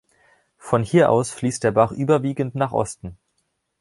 Von 0.57 0.81
hier 0.81 1.11
aus 1.11 1.29
fließt 1.29 1.63
der 1.63 1.73
Bach 1.73 1.91
überwiegend 1.91 2.55
nach 2.55 2.71
Osten. 2.71 3.19